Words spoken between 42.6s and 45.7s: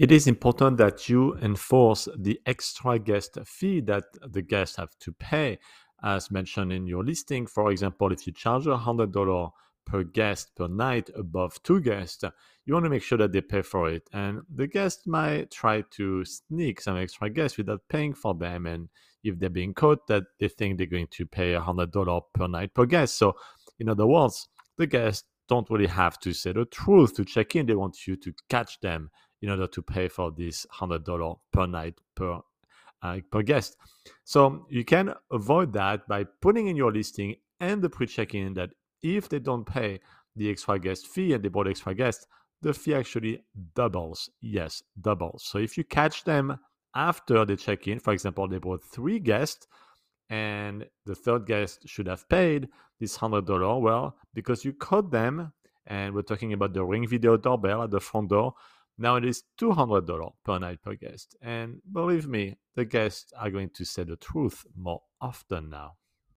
the fee actually doubles. Yes, doubles. So